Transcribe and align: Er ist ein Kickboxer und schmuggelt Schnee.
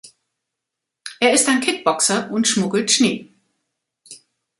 Er 1.19 1.31
ist 1.31 1.47
ein 1.47 1.59
Kickboxer 1.61 2.31
und 2.31 2.47
schmuggelt 2.47 2.89
Schnee. 2.89 3.29